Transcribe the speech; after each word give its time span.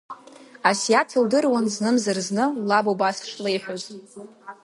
Асиаҭ 0.69 1.09
илдыруан 1.17 1.65
знымзар-зны 1.73 2.45
лаб 2.69 2.85
убас 2.93 3.17
шлеиҳәоз. 3.29 3.83